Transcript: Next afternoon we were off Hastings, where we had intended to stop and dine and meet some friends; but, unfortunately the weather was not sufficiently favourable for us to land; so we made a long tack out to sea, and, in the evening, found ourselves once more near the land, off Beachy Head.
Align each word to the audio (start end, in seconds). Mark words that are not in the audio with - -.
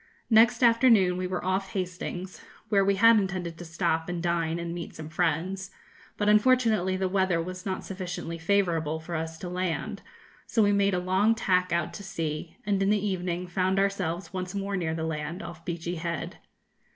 Next 0.31 0.63
afternoon 0.63 1.15
we 1.15 1.27
were 1.27 1.45
off 1.45 1.73
Hastings, 1.73 2.41
where 2.69 2.83
we 2.83 2.95
had 2.95 3.19
intended 3.19 3.55
to 3.59 3.65
stop 3.65 4.09
and 4.09 4.19
dine 4.19 4.57
and 4.57 4.73
meet 4.73 4.95
some 4.95 5.09
friends; 5.09 5.69
but, 6.17 6.27
unfortunately 6.27 6.97
the 6.97 7.07
weather 7.07 7.39
was 7.39 7.67
not 7.67 7.83
sufficiently 7.83 8.39
favourable 8.39 8.99
for 8.99 9.13
us 9.13 9.37
to 9.37 9.47
land; 9.47 10.01
so 10.47 10.63
we 10.63 10.71
made 10.71 10.95
a 10.95 10.99
long 10.99 11.35
tack 11.35 11.71
out 11.71 11.93
to 11.93 12.03
sea, 12.03 12.57
and, 12.65 12.81
in 12.81 12.89
the 12.89 12.97
evening, 13.07 13.45
found 13.45 13.77
ourselves 13.77 14.33
once 14.33 14.55
more 14.55 14.75
near 14.75 14.95
the 14.95 15.03
land, 15.03 15.43
off 15.43 15.63
Beachy 15.63 15.97
Head. 15.97 16.39